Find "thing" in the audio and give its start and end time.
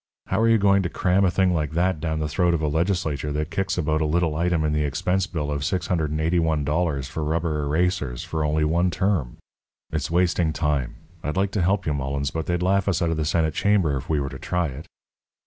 1.29-1.53